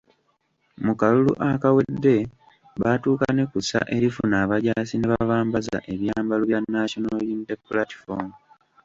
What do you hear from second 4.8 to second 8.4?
ne babambaza ebyambalo bya National Unity Platform